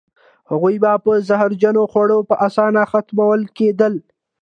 [0.51, 3.93] هغوی به په زهرجنو خوړو په اسانه ختمول کېدل.